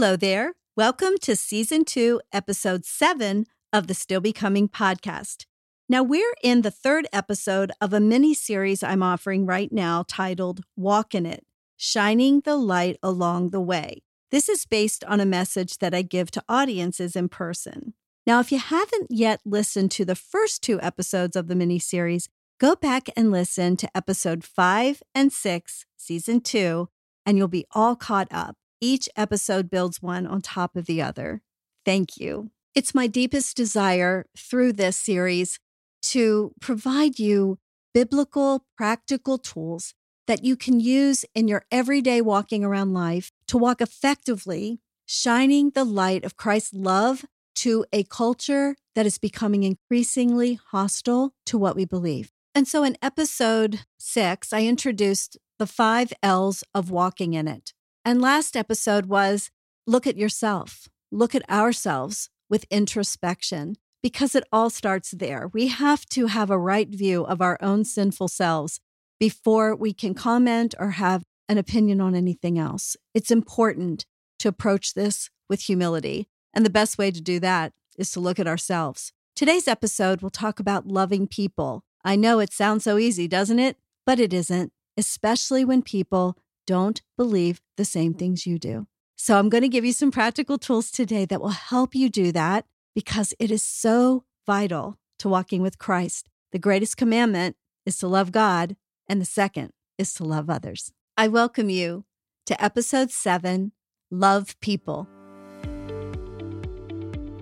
[0.00, 0.54] Hello there.
[0.78, 5.44] Welcome to season two, episode seven of the Still Becoming podcast.
[5.90, 10.62] Now, we're in the third episode of a mini series I'm offering right now titled
[10.74, 11.44] Walk in It
[11.76, 14.02] Shining the Light Along the Way.
[14.30, 17.92] This is based on a message that I give to audiences in person.
[18.26, 22.30] Now, if you haven't yet listened to the first two episodes of the mini series,
[22.58, 26.88] go back and listen to episode five and six, season two,
[27.26, 28.56] and you'll be all caught up.
[28.80, 31.42] Each episode builds one on top of the other.
[31.84, 32.50] Thank you.
[32.74, 35.58] It's my deepest desire through this series
[36.02, 37.58] to provide you
[37.92, 39.94] biblical, practical tools
[40.26, 45.84] that you can use in your everyday walking around life to walk effectively, shining the
[45.84, 47.24] light of Christ's love
[47.56, 52.30] to a culture that is becoming increasingly hostile to what we believe.
[52.54, 57.74] And so in episode six, I introduced the five L's of walking in it.
[58.04, 59.50] And last episode was
[59.86, 65.50] look at yourself, look at ourselves with introspection, because it all starts there.
[65.52, 68.80] We have to have a right view of our own sinful selves
[69.18, 72.96] before we can comment or have an opinion on anything else.
[73.12, 74.06] It's important
[74.38, 76.28] to approach this with humility.
[76.54, 79.12] And the best way to do that is to look at ourselves.
[79.36, 81.84] Today's episode will talk about loving people.
[82.04, 83.76] I know it sounds so easy, doesn't it?
[84.06, 88.86] But it isn't, especially when people don't believe the same things you do.
[89.16, 92.32] So, I'm going to give you some practical tools today that will help you do
[92.32, 96.28] that because it is so vital to walking with Christ.
[96.52, 98.76] The greatest commandment is to love God,
[99.08, 100.92] and the second is to love others.
[101.16, 102.04] I welcome you
[102.46, 103.72] to episode seven
[104.10, 105.06] Love People.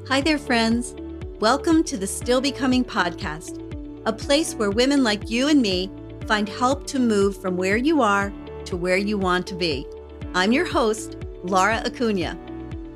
[0.09, 0.95] Hi there, friends.
[1.39, 3.63] Welcome to the Still Becoming podcast,
[4.05, 5.91] a place where women like you and me
[6.27, 8.33] find help to move from where you are
[8.69, 9.87] to where you want to be.
[10.35, 12.37] I'm your host, Laura Acuña.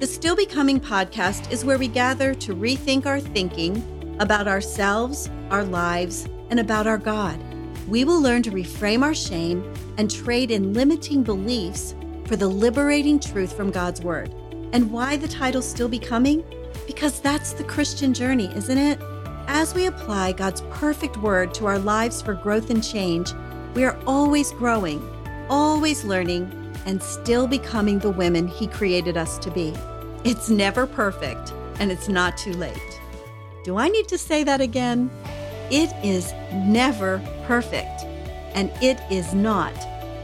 [0.01, 3.83] The Still Becoming podcast is where we gather to rethink our thinking
[4.21, 7.43] about ourselves, our lives, and about our God.
[7.89, 9.65] We will learn to reframe our shame
[9.97, 11.95] and trade in limiting beliefs
[12.27, 14.35] for the liberating truth from God's Word.
[14.75, 16.45] And why the title Still Becoming?
[16.87, 19.01] Because that's the Christian journey, isn't it?
[19.47, 23.33] As we apply God's perfect Word to our lives for growth and change,
[23.75, 25.01] we are always growing
[25.49, 26.51] always learning,
[26.87, 29.75] and still becoming the women He created us to be.
[30.25, 33.01] It's never perfect, and it's not too late.
[33.65, 35.11] Do I need to say that again?
[35.71, 38.03] It is never perfect,
[38.55, 39.73] and it is not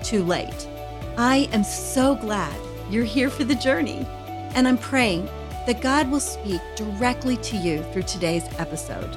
[0.04, 0.68] too late.
[1.16, 2.54] I am so glad
[2.90, 4.06] you're here for the journey,
[4.54, 5.28] and I'm praying
[5.66, 9.16] that God will speak directly to you through today's episode.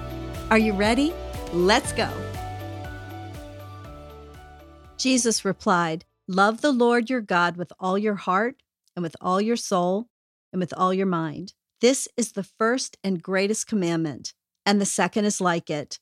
[0.49, 1.13] Are you ready?
[1.53, 2.09] Let's go.
[5.01, 8.61] Jesus replied, Love the Lord your God with all your heart
[8.95, 10.05] and with all your soul
[10.53, 11.53] and with all your mind.
[11.81, 15.97] This is the first and greatest commandment, and the second is like it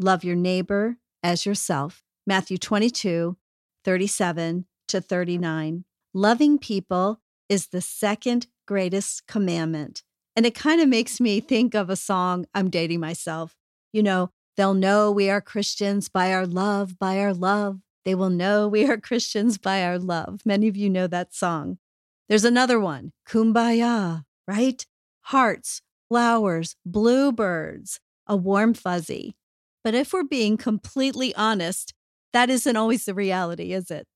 [0.00, 2.02] love your neighbor as yourself.
[2.26, 3.36] Matthew 22,
[3.84, 5.84] 37 to 39.
[6.12, 10.02] Loving people is the second greatest commandment.
[10.34, 12.46] And it kind of makes me think of a song.
[12.52, 13.54] I'm dating myself.
[13.92, 17.80] You know, they'll know we are Christians by our love, by our love.
[18.04, 20.40] They will know we are Christians by our love.
[20.44, 21.78] Many of you know that song.
[22.28, 24.86] There's another one, Kumbaya, right?
[25.22, 29.36] Hearts, flowers, bluebirds, a warm fuzzy.
[29.82, 31.94] But if we're being completely honest,
[32.32, 34.06] that isn't always the reality, is it?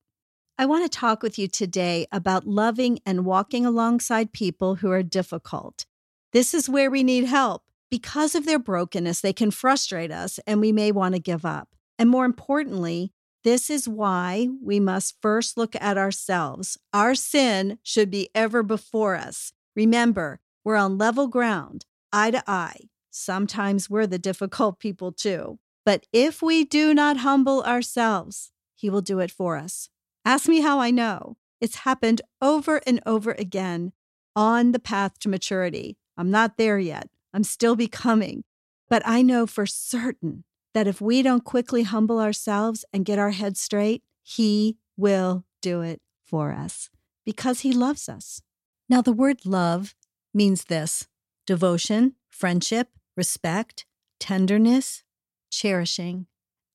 [0.56, 5.02] I want to talk with you today about loving and walking alongside people who are
[5.02, 5.84] difficult.
[6.32, 7.64] This is where we need help.
[7.90, 11.70] Because of their brokenness, they can frustrate us and we may want to give up.
[11.98, 13.12] And more importantly,
[13.44, 16.78] this is why we must first look at ourselves.
[16.92, 19.52] Our sin should be ever before us.
[19.76, 22.88] Remember, we're on level ground, eye to eye.
[23.10, 25.58] Sometimes we're the difficult people too.
[25.84, 29.90] But if we do not humble ourselves, He will do it for us.
[30.24, 31.36] Ask me how I know.
[31.60, 33.92] It's happened over and over again
[34.34, 35.98] on the path to maturity.
[36.16, 37.10] I'm not there yet.
[37.34, 38.44] I'm still becoming.
[38.88, 40.44] But I know for certain
[40.74, 45.80] that if we don't quickly humble ourselves and get our heads straight, He will do
[45.80, 46.90] it for us
[47.24, 48.42] because He loves us.
[48.88, 49.94] Now, the word love
[50.34, 51.08] means this
[51.46, 53.86] devotion, friendship, respect,
[54.18, 55.04] tenderness,
[55.50, 56.26] cherishing.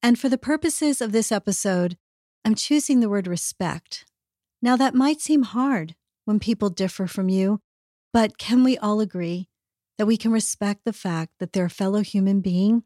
[0.01, 1.97] And for the purposes of this episode,
[2.45, 4.05] I'm choosing the word respect.
[4.61, 7.59] Now, that might seem hard when people differ from you,
[8.13, 9.49] but can we all agree
[9.97, 12.83] that we can respect the fact that they're a fellow human being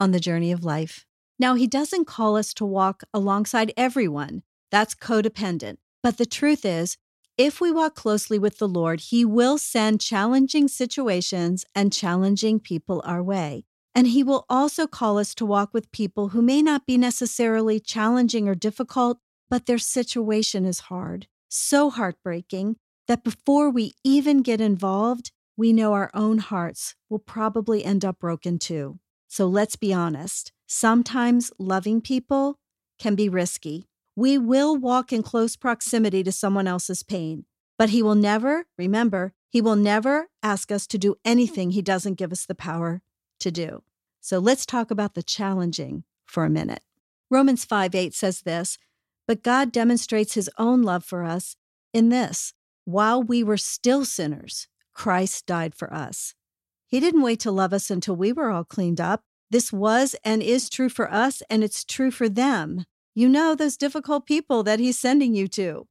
[0.00, 1.04] on the journey of life.
[1.38, 4.42] Now, he doesn't call us to walk alongside everyone.
[4.70, 5.76] That's codependent.
[6.02, 6.96] But the truth is,
[7.36, 13.00] If we walk closely with the Lord, He will send challenging situations and challenging people
[13.04, 13.64] our way.
[13.94, 17.78] And He will also call us to walk with people who may not be necessarily
[17.78, 19.18] challenging or difficult,
[19.48, 25.92] but their situation is hard, so heartbreaking that before we even get involved, we know
[25.92, 28.98] our own hearts will probably end up broken too.
[29.28, 30.52] So let's be honest.
[30.66, 32.58] Sometimes loving people
[32.98, 33.88] can be risky.
[34.16, 37.44] We will walk in close proximity to someone else's pain,
[37.78, 42.18] but He will never, remember, He will never ask us to do anything He doesn't
[42.18, 43.02] give us the power
[43.40, 43.82] to do.
[44.20, 46.82] So let's talk about the challenging for a minute.
[47.30, 48.78] Romans 5 8 says this,
[49.26, 51.54] but God demonstrates His own love for us
[51.92, 52.54] in this
[52.88, 56.34] while we were still sinners, Christ died for us.
[56.88, 59.22] He didn't wait to love us until we were all cleaned up.
[59.50, 62.84] This was and is true for us, and it's true for them.
[63.14, 65.86] You know those difficult people that He's sending you to.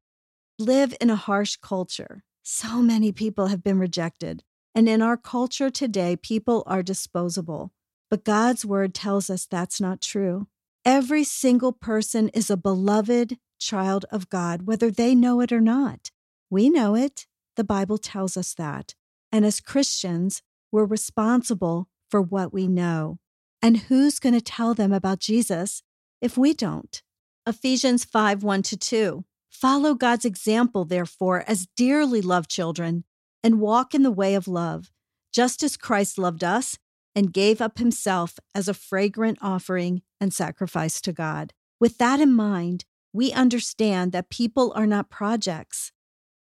[0.58, 2.24] Live in a harsh culture.
[2.42, 4.44] So many people have been rejected.
[4.74, 7.72] And in our culture today, people are disposable.
[8.10, 10.48] But God's word tells us that's not true.
[10.86, 16.12] Every single person is a beloved child of God, whether they know it or not.
[16.50, 17.28] We know it.
[17.56, 18.96] The Bible tells us that.
[19.32, 20.42] And as Christians,
[20.72, 23.20] we're responsible for what we know.
[23.62, 25.82] And who's going to tell them about Jesus
[26.22, 27.02] if we don't?
[27.46, 29.26] Ephesians 5 1 to 2.
[29.50, 33.06] Follow God's example, therefore, as dearly loved children,
[33.44, 34.92] and walk in the way of love,
[35.34, 36.78] just as Christ loved us
[37.16, 41.54] and gave up himself as a fragrant offering and sacrifice to God.
[41.80, 45.92] With that in mind, we understand that people are not projects.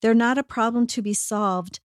[0.01, 1.81] They're not a problem to be solved,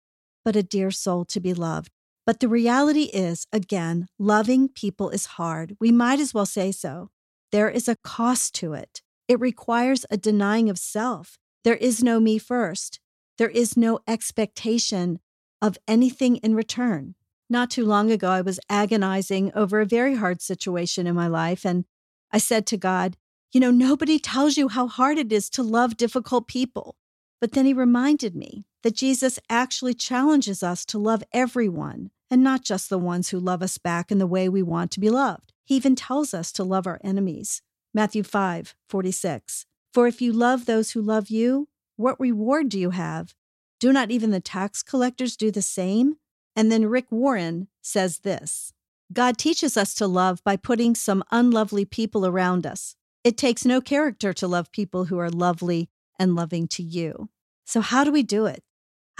[0.44, 1.92] but a dear soul to be loved.
[2.30, 5.76] But the reality is, again, loving people is hard.
[5.80, 7.10] We might as well say so.
[7.50, 9.02] There is a cost to it.
[9.26, 11.40] It requires a denying of self.
[11.64, 13.00] There is no me first.
[13.36, 15.18] There is no expectation
[15.60, 17.16] of anything in return.
[17.48, 21.66] Not too long ago, I was agonizing over a very hard situation in my life,
[21.66, 21.84] and
[22.30, 23.16] I said to God,
[23.50, 26.94] You know, nobody tells you how hard it is to love difficult people.
[27.40, 32.62] But then he reminded me that Jesus actually challenges us to love everyone and not
[32.62, 35.52] just the ones who love us back in the way we want to be loved.
[35.64, 37.62] He even tells us to love our enemies.
[37.92, 39.66] Matthew 5 46.
[39.92, 43.34] For if you love those who love you, what reward do you have?
[43.80, 46.16] Do not even the tax collectors do the same?
[46.54, 48.72] And then Rick Warren says this
[49.12, 52.94] God teaches us to love by putting some unlovely people around us.
[53.24, 55.88] It takes no character to love people who are lovely
[56.18, 57.28] and loving to you.
[57.64, 58.62] So, how do we do it?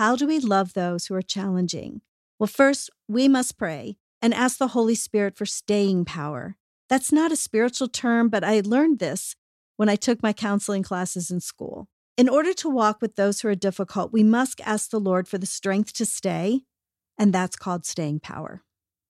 [0.00, 2.00] How do we love those who are challenging?
[2.38, 6.56] Well, first, we must pray and ask the Holy Spirit for staying power.
[6.88, 9.36] That's not a spiritual term, but I learned this
[9.76, 11.86] when I took my counseling classes in school.
[12.16, 15.36] In order to walk with those who are difficult, we must ask the Lord for
[15.36, 16.62] the strength to stay,
[17.18, 18.62] and that's called staying power.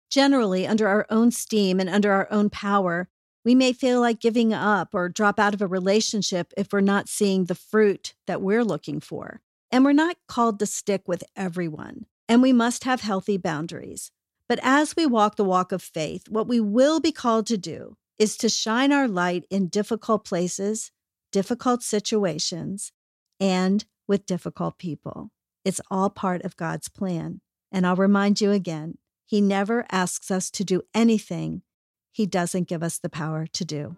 [0.09, 3.07] Generally, under our own steam and under our own power,
[3.45, 7.07] we may feel like giving up or drop out of a relationship if we're not
[7.07, 9.39] seeing the fruit that we're looking for.
[9.74, 14.12] And we're not called to stick with everyone, and we must have healthy boundaries.
[14.48, 17.98] But as we walk the walk of faith, what we will be called to do
[18.20, 20.92] is to shine our light in difficult places,
[21.31, 22.92] difficult situations,
[23.40, 25.31] and with difficult people.
[25.66, 27.42] It's all part of God's plan.
[27.72, 31.64] And I'll remind you again He never asks us to do anything
[32.12, 33.97] he doesn't give us the power to do.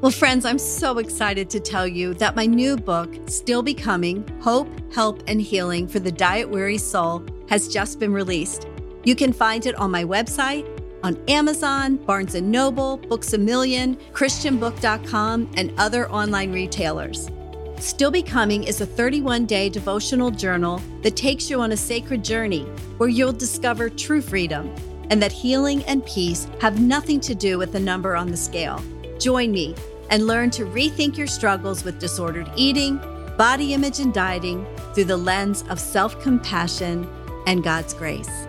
[0.00, 4.70] Well, friends, I'm so excited to tell you that my new book, Still Becoming Hope,
[4.94, 8.66] Help, and Healing for the Diet Weary Soul, has just been released.
[9.04, 10.66] You can find it on my website,
[11.02, 17.30] on Amazon, Barnes & Noble, Books A Million, christianbook.com, and other online retailers.
[17.78, 22.62] Still Becoming is a 31 day devotional journal that takes you on a sacred journey
[22.96, 24.74] where you'll discover true freedom
[25.10, 28.82] and that healing and peace have nothing to do with the number on the scale.
[29.20, 29.74] Join me
[30.08, 32.96] and learn to rethink your struggles with disordered eating,
[33.36, 37.08] body image, and dieting through the lens of self compassion
[37.46, 38.46] and God's grace.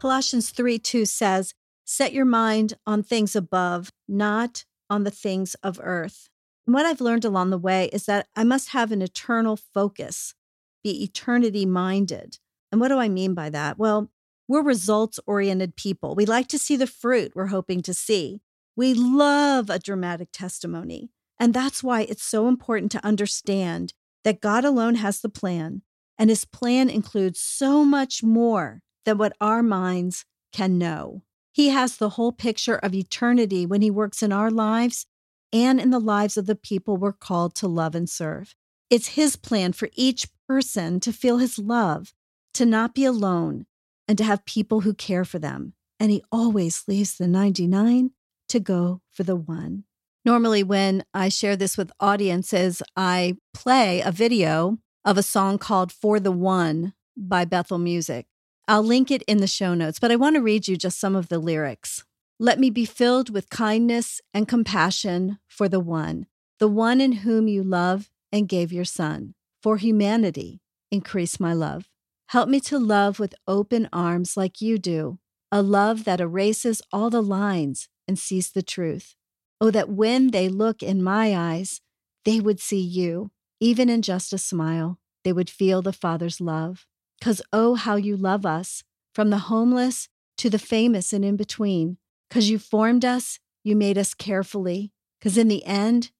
[0.00, 5.80] Colossians 3 2 says, Set your mind on things above, not on the things of
[5.82, 6.28] earth.
[6.66, 10.34] And what I've learned along the way is that I must have an eternal focus,
[10.82, 12.38] be eternity minded.
[12.72, 13.78] And what do I mean by that?
[13.78, 14.10] Well,
[14.48, 16.14] we're results oriented people.
[16.14, 18.40] We like to see the fruit we're hoping to see.
[18.76, 21.10] We love a dramatic testimony.
[21.38, 23.92] And that's why it's so important to understand
[24.24, 25.82] that God alone has the plan,
[26.18, 31.22] and his plan includes so much more than what our minds can know.
[31.52, 35.06] He has the whole picture of eternity when he works in our lives
[35.52, 38.56] and in the lives of the people we're called to love and serve.
[38.90, 42.12] It's His plan for each person to feel His love,
[42.54, 43.66] to not be alone,
[44.06, 45.74] and to have people who care for them.
[45.98, 48.10] And He always leaves the 99
[48.48, 49.84] to go for the one.
[50.24, 55.92] Normally, when I share this with audiences, I play a video of a song called
[55.92, 58.26] For the One by Bethel Music.
[58.66, 61.14] I'll link it in the show notes, but I want to read you just some
[61.14, 62.04] of the lyrics.
[62.38, 66.26] Let me be filled with kindness and compassion for the one,
[66.58, 69.34] the one in whom you love and gave your son.
[69.62, 71.88] For humanity, increase my love.
[72.28, 75.18] Help me to love with open arms like you do,
[75.52, 79.14] a love that erases all the lines and sees the truth.
[79.60, 81.80] Oh, that when they look in my eyes,
[82.24, 86.86] they would see you, even in just a smile, they would feel the Father's love.
[87.18, 88.82] Because, oh, how you love us,
[89.14, 91.98] from the homeless to the famous and in between.
[92.28, 94.92] Because you formed us, you made us carefully.
[95.18, 96.10] Because in the end,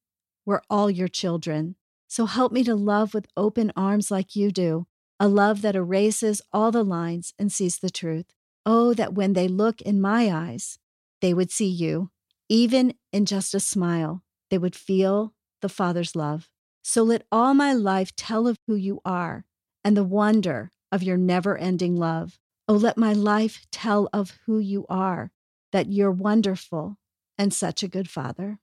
[0.46, 1.74] we're all your children.
[2.06, 4.86] So help me to love with open arms like you do,
[5.24, 8.26] a love that erases all the lines and sees the truth.
[8.66, 10.78] Oh, that when they look in my eyes,
[11.22, 12.10] they would see you.
[12.50, 16.50] Even in just a smile, they would feel the Father's love.
[16.82, 19.46] So let all my life tell of who you are
[19.82, 22.38] and the wonder of your never ending love.
[22.68, 25.30] Oh, let my life tell of who you are,
[25.72, 26.98] that you're wonderful
[27.38, 28.58] and such a good father.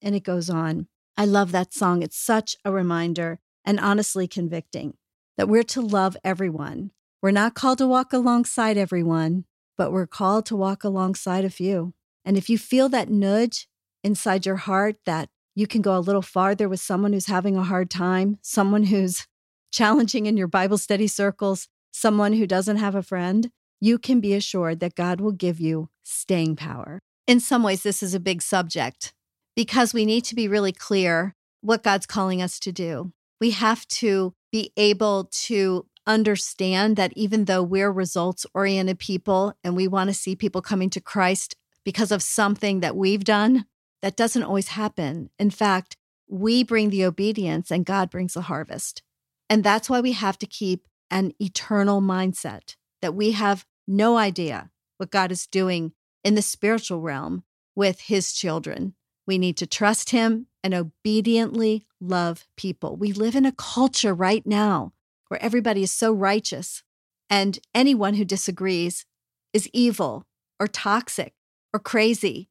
[0.00, 0.86] And it goes on.
[1.16, 2.02] I love that song.
[2.02, 4.94] It's such a reminder and honestly convicting
[5.36, 6.90] that we're to love everyone.
[7.22, 9.44] We're not called to walk alongside everyone,
[9.76, 11.94] but we're called to walk alongside a few.
[12.24, 13.68] And if you feel that nudge
[14.02, 17.62] inside your heart that you can go a little farther with someone who's having a
[17.62, 19.26] hard time, someone who's
[19.72, 23.50] challenging in your Bible study circles, someone who doesn't have a friend,
[23.80, 27.00] you can be assured that God will give you staying power.
[27.26, 29.12] In some ways, this is a big subject
[29.56, 33.12] because we need to be really clear what God's calling us to do.
[33.40, 39.74] We have to be able to understand that even though we're results oriented people and
[39.74, 43.64] we want to see people coming to Christ because of something that we've done,
[44.00, 45.28] that doesn't always happen.
[45.40, 45.96] In fact,
[46.28, 49.02] we bring the obedience and God brings the harvest.
[49.50, 54.70] And that's why we have to keep an eternal mindset that we have no idea
[54.98, 57.42] what God is doing in the spiritual realm
[57.74, 58.94] with his children.
[59.26, 62.96] We need to trust him and obediently love people.
[62.96, 64.92] We live in a culture right now
[65.28, 66.82] where everybody is so righteous,
[67.30, 69.06] and anyone who disagrees
[69.52, 70.26] is evil
[70.60, 71.32] or toxic
[71.72, 72.48] or crazy.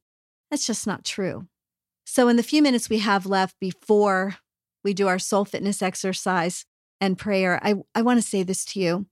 [0.50, 1.46] That's just not true.
[2.04, 4.36] So, in the few minutes we have left before
[4.82, 6.66] we do our soul fitness exercise,
[7.00, 9.06] and prayer, I, I want to say this to you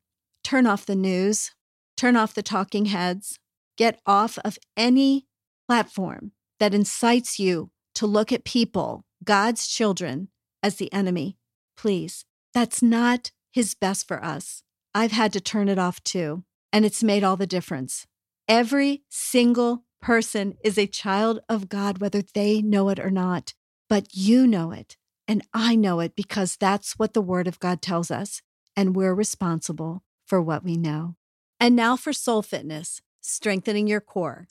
[0.44, 1.52] turn off the news,
[1.96, 3.38] turn off the talking heads,
[3.76, 5.26] get off of any
[5.68, 10.28] platform that incites you to look at people, God's children,
[10.62, 11.36] as the enemy.
[11.76, 14.62] Please, that's not his best for us.
[14.94, 18.06] I've had to turn it off too, and it's made all the difference.
[18.46, 23.54] Every single person is a child of God, whether they know it or not,
[23.88, 24.96] but you know it.
[25.26, 28.40] And I know it because that's what the Word of God tells us,
[28.76, 31.16] and we're responsible for what we know.
[31.58, 34.46] And now for soul fitness, strengthening your core.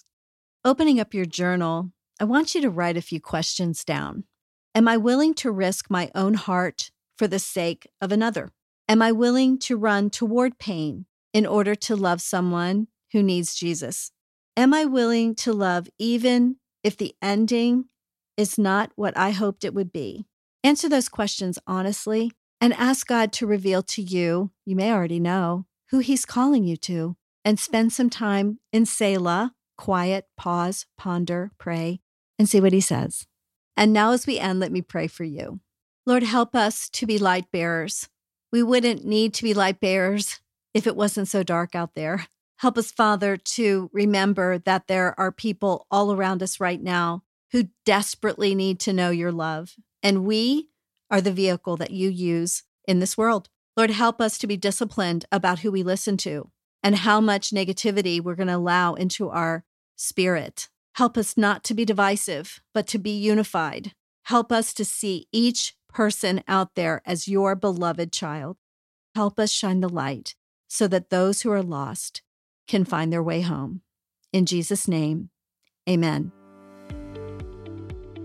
[0.65, 4.25] Opening up your journal, I want you to write a few questions down.
[4.75, 8.51] Am I willing to risk my own heart for the sake of another?
[8.87, 14.11] Am I willing to run toward pain in order to love someone who needs Jesus?
[14.55, 17.85] Am I willing to love even if the ending
[18.37, 20.27] is not what I hoped it would be?
[20.63, 25.65] Answer those questions honestly and ask God to reveal to you, you may already know,
[25.89, 31.99] who He's calling you to, and spend some time in Selah, quiet, pause, ponder, pray,
[32.41, 33.27] and see what He says.
[33.77, 35.59] And now, as we end, let me pray for you.
[36.07, 38.09] Lord, help us to be light bearers.
[38.51, 40.39] We wouldn't need to be light bearers
[40.73, 42.25] if it wasn't so dark out there.
[42.57, 47.21] Help us, Father, to remember that there are people all around us right now
[47.51, 50.69] who desperately need to know your love and we
[51.11, 53.49] are the vehicle that you use in this world.
[53.77, 56.49] Lord, help us to be disciplined about who we listen to
[56.81, 59.63] and how much negativity we're going to allow into our
[59.95, 60.69] spirit.
[60.95, 63.93] Help us not to be divisive, but to be unified.
[64.23, 68.57] Help us to see each person out there as your beloved child.
[69.15, 70.35] Help us shine the light
[70.67, 72.21] so that those who are lost
[72.67, 73.81] can find their way home.
[74.31, 75.29] In Jesus' name,
[75.89, 76.31] amen.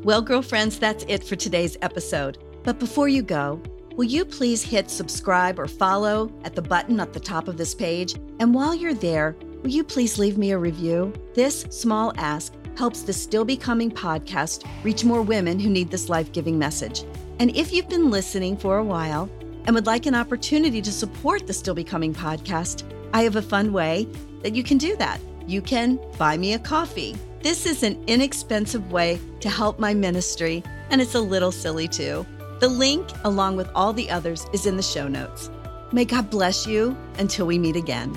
[0.02, 2.38] Well, girlfriends, that's it for today's episode.
[2.62, 3.60] But before you go,
[3.96, 7.74] will you please hit subscribe or follow at the button at the top of this
[7.74, 8.14] page?
[8.38, 11.12] And while you're there, will you please leave me a review?
[11.34, 16.30] This small ask helps the Still Becoming podcast reach more women who need this life
[16.30, 17.02] giving message.
[17.40, 19.28] And if you've been listening for a while
[19.64, 23.72] and would like an opportunity to support the Still Becoming podcast, I have a fun
[23.72, 24.06] way
[24.44, 25.20] that you can do that.
[25.48, 27.16] You can buy me a coffee.
[27.42, 32.24] This is an inexpensive way to help my ministry, and it's a little silly too.
[32.60, 35.50] The link, along with all the others, is in the show notes.
[35.90, 38.16] May God bless you until we meet again.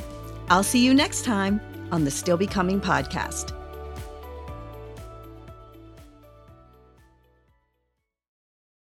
[0.49, 3.58] I'll see you next time on the Still Becoming podcast.